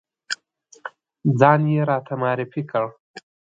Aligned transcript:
ځان 1.39 1.61
یې 1.73 1.81
راته 1.89 2.13
معرفی 2.21 2.63
کړ. 2.71 2.85